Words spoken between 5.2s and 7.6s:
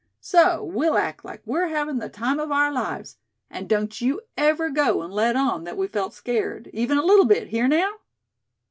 on that we felt scared even a little bit,